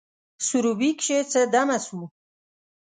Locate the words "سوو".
1.85-2.05